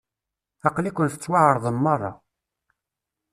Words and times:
Aql-iken 0.67 1.07
tettwaεreḍem 1.13 1.77
merra. 1.79 2.11